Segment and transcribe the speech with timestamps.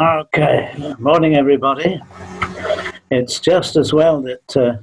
[0.00, 2.00] Okay, morning everybody.
[3.12, 4.76] It's just as well that uh,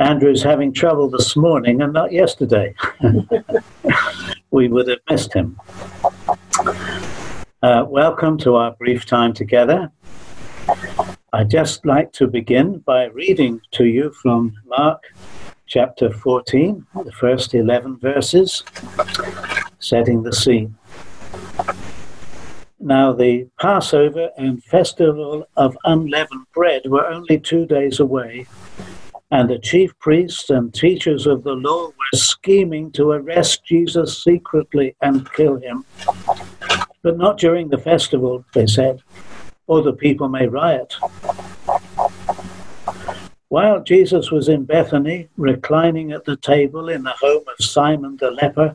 [0.00, 2.74] Andrew's having trouble this morning and not yesterday.
[4.50, 5.60] we would have missed him.
[7.62, 9.92] Uh, welcome to our brief time together.
[11.32, 15.02] I'd just like to begin by reading to you from Mark
[15.66, 18.64] chapter 14, the first 11 verses,
[19.78, 20.76] setting the scene.
[22.84, 28.46] Now, the Passover and festival of unleavened bread were only two days away,
[29.30, 34.96] and the chief priests and teachers of the law were scheming to arrest Jesus secretly
[35.00, 35.84] and kill him.
[37.04, 39.00] But not during the festival, they said,
[39.68, 40.92] or the people may riot.
[43.46, 48.32] While Jesus was in Bethany, reclining at the table in the home of Simon the
[48.32, 48.74] leper,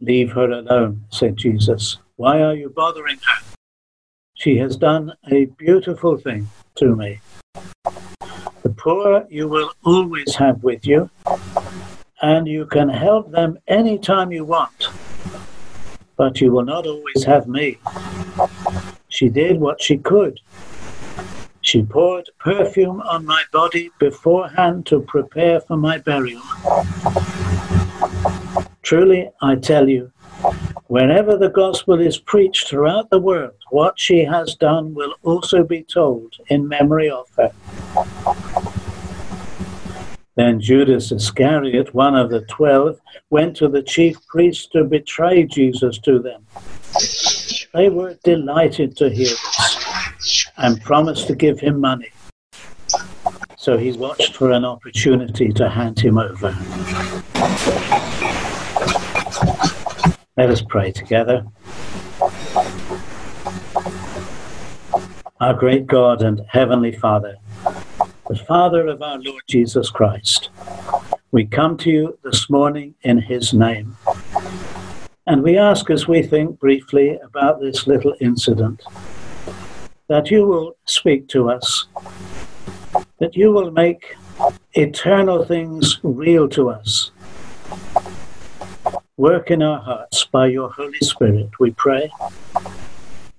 [0.00, 1.98] Leave her alone, said Jesus.
[2.16, 3.44] Why are you bothering her?
[4.34, 7.20] She has done a beautiful thing to me.
[8.62, 11.10] The poor you will always have with you,
[12.22, 14.88] and you can help them any time you want.
[16.16, 17.78] But you will not always have me.
[19.08, 20.40] She did what she could.
[21.60, 26.42] She poured perfume on my body beforehand to prepare for my burial.
[28.82, 30.10] Truly, I tell you,
[30.86, 35.82] wherever the gospel is preached throughout the world, what she has done will also be
[35.82, 37.52] told in memory of her.
[40.36, 42.98] Then Judas Iscariot, one of the twelve,
[43.28, 46.46] went to the chief priests to betray Jesus to them.
[47.74, 52.10] They were delighted to hear this and promised to give him money.
[53.56, 56.56] So he watched for an opportunity to hand him over.
[60.40, 61.44] Let us pray together.
[65.38, 67.36] Our great God and Heavenly Father,
[68.26, 70.48] the Father of our Lord Jesus Christ.
[71.30, 73.98] We come to you this morning in his name.
[75.26, 78.82] And we ask as we think briefly about this little incident
[80.08, 81.84] that you will speak to us,
[83.18, 84.16] that you will make
[84.72, 87.10] eternal things real to us.
[89.20, 92.10] Work in our hearts by your Holy Spirit, we pray.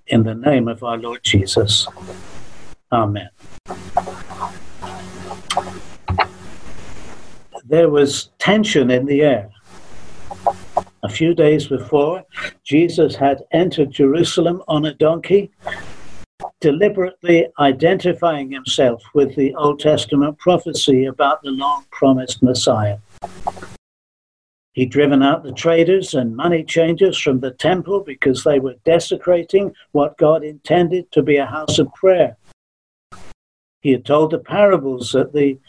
[0.06, 1.88] In the name of our Lord Jesus.
[2.92, 3.30] Amen.
[7.66, 9.50] there was tension in the air.
[11.02, 12.24] A few days before,
[12.63, 15.50] Jesus had entered Jerusalem on a donkey,
[16.59, 23.00] deliberately identifying himself with the Old Testament prophecy about the long promised Messiah.
[24.74, 29.74] He'd driven out the traders and money changers from the temple because they were desecrating
[29.92, 32.38] what God intended to be a house of prayer.
[33.81, 35.60] He had told the parables that the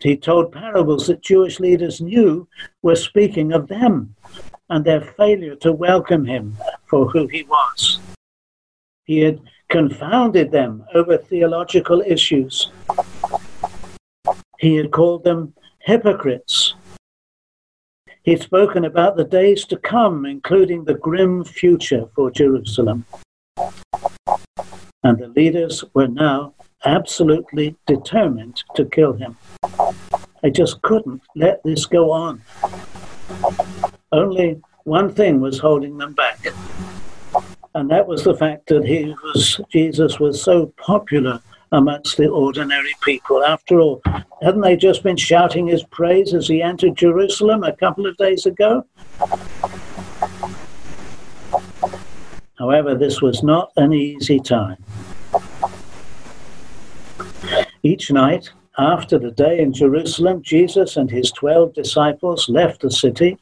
[0.00, 2.46] he told parables that Jewish leaders knew
[2.82, 4.14] were speaking of them
[4.70, 6.56] and their failure to welcome him
[6.86, 7.98] for who he was.
[9.04, 12.70] He had confounded them over theological issues.
[14.60, 16.74] He had called them hypocrites.
[18.28, 23.06] He'd spoken about the days to come, including the grim future for Jerusalem.
[25.02, 26.52] And the leaders were now
[26.84, 29.38] absolutely determined to kill him.
[30.42, 32.42] They just couldn't let this go on.
[34.12, 36.48] Only one thing was holding them back,
[37.74, 41.40] and that was the fact that he was Jesus was so popular
[41.72, 43.44] amongst the ordinary people.
[43.44, 44.02] After all,
[44.42, 48.46] hadn't they just been shouting his praise as he entered Jerusalem a couple of days
[48.46, 48.84] ago?
[52.58, 54.82] However, this was not an easy time.
[57.82, 63.38] Each night, after the day in Jerusalem, Jesus and his 12 disciples left the city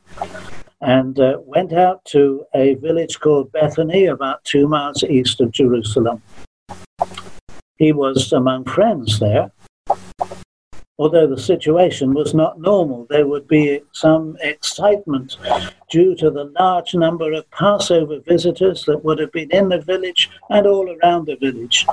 [0.81, 6.23] and uh, went out to a village called Bethany, about two miles east of Jerusalem.
[7.79, 9.51] He was among friends there.
[10.99, 13.07] although the situation was not normal.
[13.11, 15.37] There would be some excitement
[15.91, 20.31] due to the large number of Passover visitors that would have been in the village
[20.49, 21.87] and all around the village.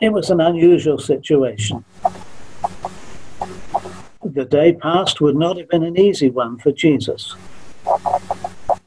[0.00, 1.84] It was an unusual situation.
[4.24, 7.34] The day past would not have been an easy one for Jesus.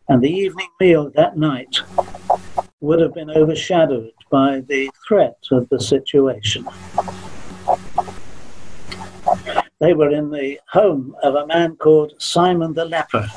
[0.09, 1.77] And the evening meal that night
[2.81, 6.67] would have been overshadowed by the threat of the situation.
[9.79, 13.27] They were in the home of a man called Simon the leper.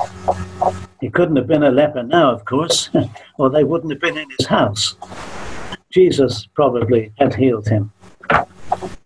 [0.99, 2.89] He couldn't have been a leper now, of course,
[3.37, 4.95] or they wouldn't have been in his house.
[5.91, 7.91] Jesus probably had healed him.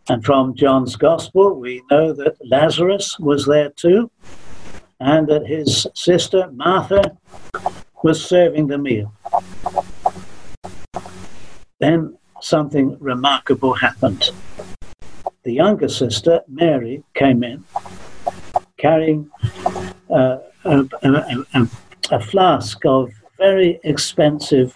[0.07, 4.09] And from John's Gospel, we know that Lazarus was there too,
[5.01, 7.17] and that his sister Martha
[8.01, 9.11] was serving the meal.
[11.81, 14.29] Then something remarkable happened
[15.43, 17.63] the younger sister, Mary, came in
[18.77, 19.29] carrying
[20.09, 21.67] uh, a, a, a,
[22.11, 24.75] a flask of very expensive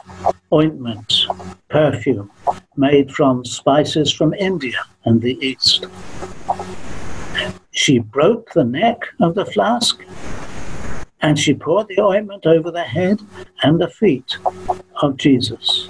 [0.52, 1.25] ointment,
[1.69, 2.31] perfume,
[2.78, 5.86] made from spices from India and the East.
[7.72, 10.04] She broke the neck of the flask
[11.22, 13.19] and she poured the ointment over the head
[13.63, 14.38] and the feet
[15.01, 15.88] of Jesus.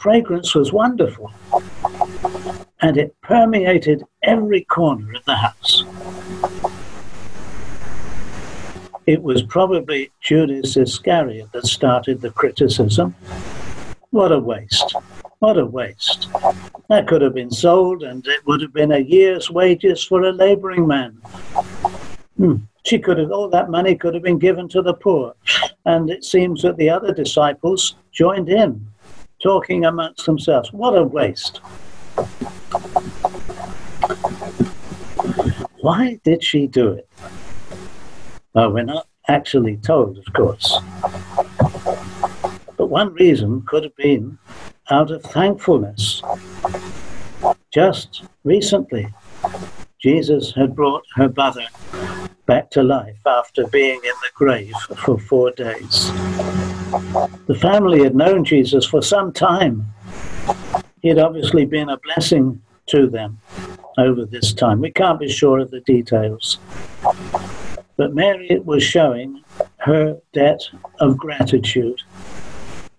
[0.00, 1.30] Fragrance was wonderful
[2.80, 5.84] and it permeated every corner of the house.
[9.06, 13.14] It was probably Judas Iscariot that started the criticism.
[14.08, 14.96] What a waste.
[15.40, 16.28] What a waste.
[16.88, 20.32] That could have been sold and it would have been a year's wages for a
[20.32, 21.10] laboring man.
[22.38, 22.56] Hmm.
[22.86, 25.34] She could have, all that money could have been given to the poor.
[25.84, 28.89] And it seems that the other disciples joined in,
[29.42, 30.72] talking amongst themselves.
[30.72, 31.60] What a waste.
[35.80, 37.08] Why did she do it?
[38.52, 40.78] Well, we're not actually told, of course.
[42.76, 44.38] But one reason could have been
[44.90, 46.22] out of thankfulness.
[47.72, 49.08] Just recently,
[50.02, 51.66] Jesus had brought her brother
[52.50, 56.10] back to life after being in the grave for four days.
[57.46, 59.86] The family had known Jesus for some time.
[61.00, 63.38] He had obviously been a blessing to them
[63.98, 64.80] over this time.
[64.80, 66.58] We can't be sure of the details.
[67.96, 69.44] But Mary was showing
[69.76, 70.60] her debt
[70.98, 72.00] of gratitude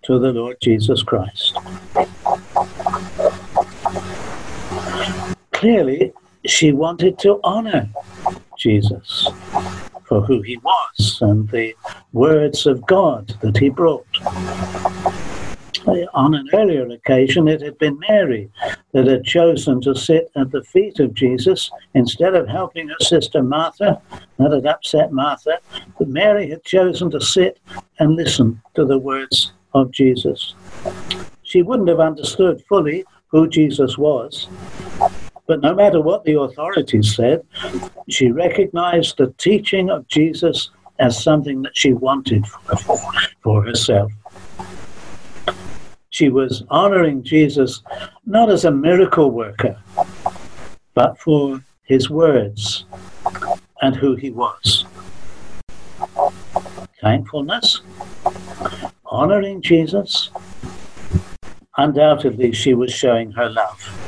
[0.04, 1.58] to the Lord Jesus Christ.
[5.52, 6.14] Clearly,
[6.46, 7.90] she wanted to honor
[8.62, 9.28] Jesus
[10.04, 11.74] for who he was and the
[12.12, 14.06] words of God that he brought
[16.14, 18.50] on an earlier occasion, it had been Mary
[18.92, 23.42] that had chosen to sit at the feet of Jesus instead of helping her sister
[23.42, 24.00] Martha.
[24.38, 25.58] That had upset Martha.
[25.98, 27.58] But Mary had chosen to sit
[27.98, 30.54] and listen to the words of Jesus.
[31.42, 34.48] She wouldn't have understood fully who Jesus was.
[35.46, 37.44] But no matter what the authorities said,
[38.08, 42.46] she recognized the teaching of Jesus as something that she wanted
[43.42, 44.12] for, herself.
[46.10, 47.82] She was honoring Jesus
[48.24, 49.76] not as a miracle worker,
[50.94, 52.84] but for his words
[53.80, 54.84] and who he was.
[57.00, 57.80] Thankfulness,
[59.06, 60.30] honoring Jesus.
[61.78, 64.01] Undoubtedly, she was showing her love.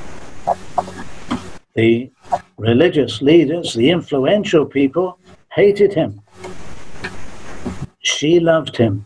[1.75, 2.11] The
[2.57, 5.19] religious leaders, the influential people,
[5.52, 6.21] hated him.
[8.00, 9.04] She loved him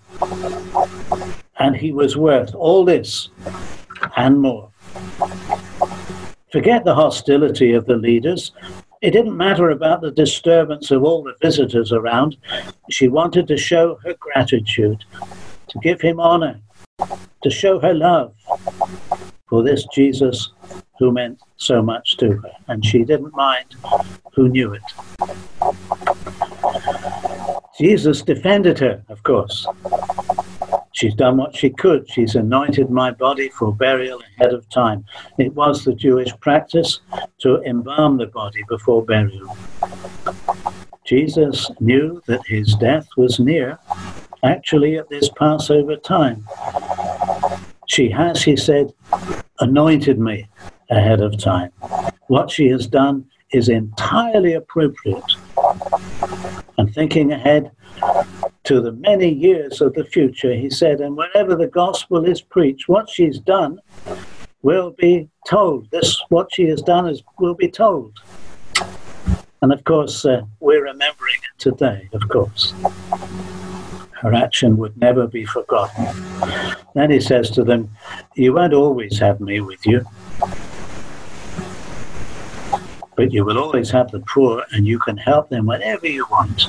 [1.58, 3.30] and he was worth all this
[4.16, 4.70] and more.
[6.52, 8.52] Forget the hostility of the leaders.
[9.00, 12.36] It didn't matter about the disturbance of all the visitors around.
[12.90, 15.04] She wanted to show her gratitude,
[15.68, 16.60] to give him honor,
[17.42, 18.34] to show her love
[19.48, 20.52] for this Jesus
[20.98, 22.52] who meant so much to her.
[22.68, 23.76] And she didn't mind
[24.34, 24.82] who knew it.
[27.78, 29.66] Jesus defended her, of course.
[30.92, 32.10] She's done what she could.
[32.10, 35.04] She's anointed my body for burial ahead of time.
[35.38, 37.00] It was the Jewish practice
[37.38, 39.56] to embalm the body before burial.
[41.04, 43.78] Jesus knew that his death was near,
[44.42, 46.44] actually at this Passover time.
[47.86, 48.92] She has, he said,
[49.60, 50.48] anointed me
[50.90, 51.70] ahead of time.
[52.28, 55.24] What she has done is entirely appropriate.
[56.76, 57.70] And thinking ahead,
[58.64, 62.88] to the many years of the future, he said, and wherever the gospel is preached,
[62.88, 63.80] what she's done
[64.62, 65.90] will be told.
[65.90, 68.18] This, what she has done, is will be told.
[69.62, 72.74] And of course, uh, we're remembering it today, of course.
[74.20, 76.06] Her action would never be forgotten.
[76.94, 77.88] Then he says to them,
[78.34, 80.04] You won't always have me with you,
[83.18, 86.66] but you will always have the poor, and you can help them whenever you want.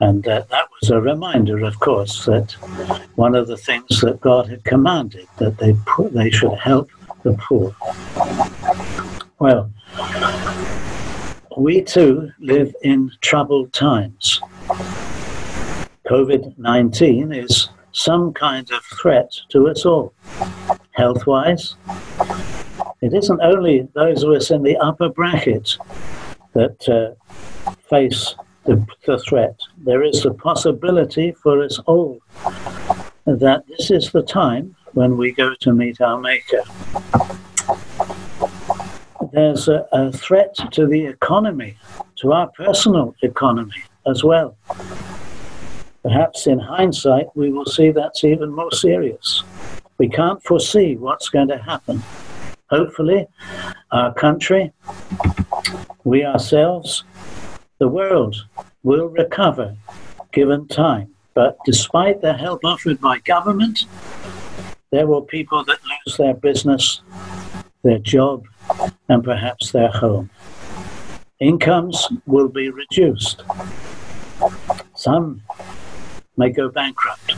[0.00, 2.52] And uh, that was a reminder, of course, that
[3.14, 6.90] one of the things that God had commanded that they put, they should help
[7.22, 7.74] the poor.
[9.38, 9.72] Well,
[11.56, 14.42] we too live in troubled times.
[16.06, 20.12] COVID 19 is some kind of threat to us all,
[20.92, 21.76] health wise.
[23.06, 25.78] It isn't only those of us in the upper bracket
[26.54, 28.34] that uh, face
[28.64, 29.54] the, the threat.
[29.78, 32.20] There is the possibility for us all
[33.24, 36.64] that this is the time when we go to meet our Maker.
[39.32, 41.78] There's a, a threat to the economy,
[42.16, 44.56] to our personal economy as well.
[46.02, 49.44] Perhaps in hindsight, we will see that's even more serious.
[49.98, 52.02] We can't foresee what's going to happen.
[52.70, 53.26] Hopefully,
[53.92, 54.72] our country,
[56.04, 57.04] we ourselves,
[57.78, 58.44] the world
[58.82, 59.76] will recover
[60.32, 61.08] given time.
[61.34, 63.84] But despite the help offered by government,
[64.90, 67.02] there will people that lose their business,
[67.82, 68.44] their job,
[69.08, 70.30] and perhaps their home.
[71.38, 73.42] Incomes will be reduced.
[74.94, 75.42] Some
[76.36, 77.34] may go bankrupt.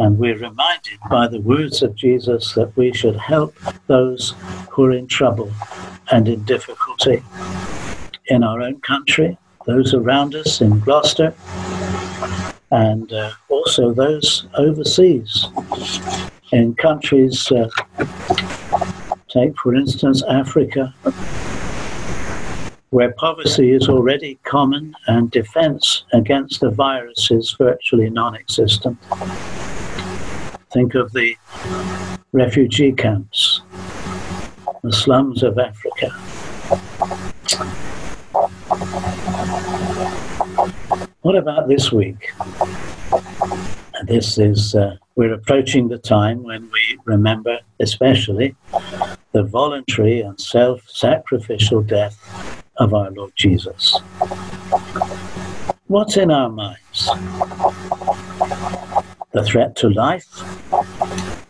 [0.00, 3.54] And we're reminded by the words of Jesus that we should help
[3.88, 4.34] those
[4.70, 5.52] who are in trouble
[6.10, 7.22] and in difficulty
[8.26, 9.36] in our own country,
[9.66, 11.34] those around us in Gloucester,
[12.70, 15.46] and uh, also those overseas
[16.52, 17.68] in countries, uh,
[19.28, 20.94] take for instance Africa,
[22.90, 28.98] where poverty is already common and defense against the virus is virtually non existent.
[30.70, 31.34] Think of the
[32.32, 33.62] refugee camps,
[34.82, 36.10] the slums of Africa.
[41.22, 42.32] What about this week?
[44.04, 48.54] This is, uh, we're approaching the time when we remember, especially,
[49.32, 52.16] the voluntary and self sacrificial death
[52.76, 53.98] of our Lord Jesus.
[55.86, 57.08] What's in our minds?
[59.38, 60.26] The threat to life,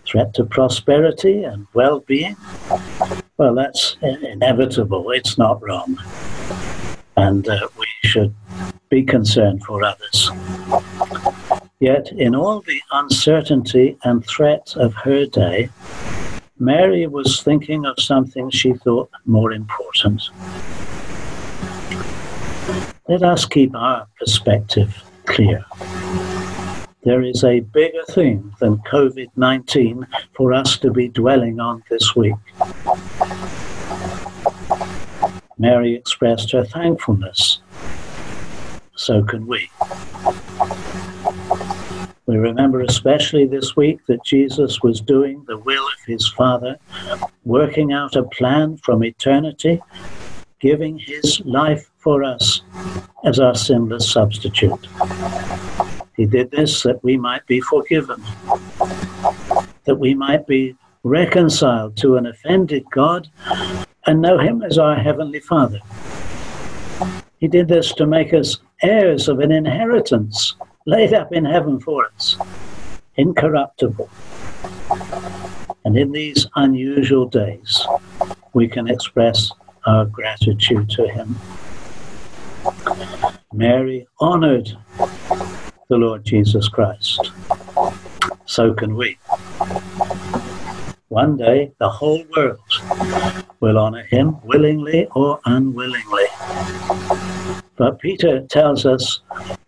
[0.04, 2.36] threat to prosperity and well being?
[3.38, 5.10] Well, that's inevitable.
[5.12, 5.96] It's not wrong.
[7.16, 8.34] And uh, we should
[8.90, 10.30] be concerned for others.
[11.80, 15.70] Yet, in all the uncertainty and threat of her day,
[16.58, 20.28] Mary was thinking of something she thought more important.
[23.08, 25.64] Let us keep our perspective clear.
[27.04, 32.16] There is a bigger thing than COVID 19 for us to be dwelling on this
[32.16, 32.34] week.
[35.58, 37.60] Mary expressed her thankfulness.
[38.96, 39.70] So can we.
[42.26, 46.76] We remember especially this week that Jesus was doing the will of his Father,
[47.44, 49.80] working out a plan from eternity,
[50.60, 52.62] giving his life for us
[53.24, 54.86] as our sinless substitute.
[56.18, 58.20] He did this that we might be forgiven,
[59.84, 63.28] that we might be reconciled to an offended God
[64.04, 65.78] and know Him as our Heavenly Father.
[67.38, 70.56] He did this to make us heirs of an inheritance
[70.86, 72.36] laid up in heaven for us,
[73.14, 74.10] incorruptible.
[75.84, 77.86] And in these unusual days,
[78.54, 79.52] we can express
[79.86, 81.36] our gratitude to Him.
[83.52, 84.76] Mary honored
[85.88, 87.32] the Lord Jesus Christ.
[88.44, 89.18] So can we.
[91.08, 92.58] One day, the whole world
[93.60, 96.26] will honor him willingly or unwillingly.
[97.76, 99.20] But Peter tells us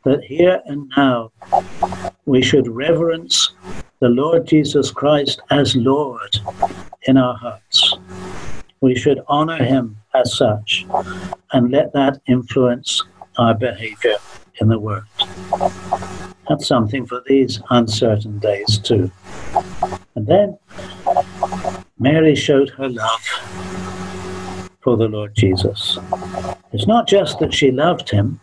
[0.04, 1.32] that here and now
[2.26, 3.52] we should reverence
[4.00, 6.38] the Lord Jesus Christ as Lord
[7.06, 7.94] in our hearts.
[8.82, 10.86] We should honor him as such
[11.52, 13.02] and let that influence
[13.38, 14.16] our behavior
[14.60, 15.04] in the world.
[16.50, 19.08] That's something for these uncertain days, too.
[20.16, 20.58] And then
[22.00, 23.22] Mary showed her love
[24.80, 25.96] for the Lord Jesus.
[26.72, 28.40] It's not just that she loved him,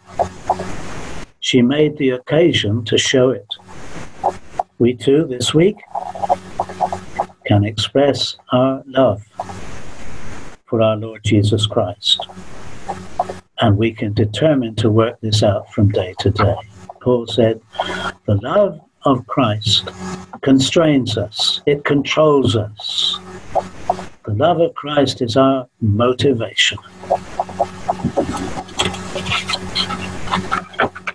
[1.41, 3.53] she made the occasion to show it.
[4.79, 5.75] We too, this week,
[7.45, 9.21] can express our love
[10.65, 12.25] for our Lord Jesus Christ.
[13.59, 16.55] And we can determine to work this out from day to day.
[17.01, 17.61] Paul said,
[18.25, 19.89] The love of Christ
[20.41, 23.19] constrains us, it controls us.
[24.25, 26.77] The love of Christ is our motivation.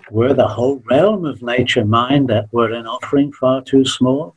[0.09, 4.35] Were the whole realm of nature mine, that were an offering far too small?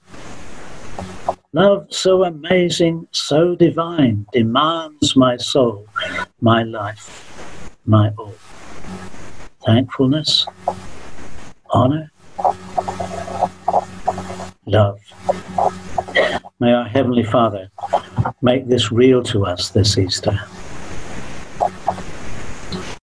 [1.53, 5.87] Love so amazing, so divine, demands my soul,
[6.41, 8.35] my life, my all.
[9.65, 10.47] Thankfulness,
[11.77, 12.11] honor,
[14.65, 14.99] love.
[16.59, 17.71] May our Heavenly Father
[18.41, 20.41] make this real to us this Easter.